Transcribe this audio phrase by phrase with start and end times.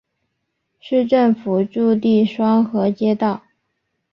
[0.79, 3.43] 市政府驻地双河街道。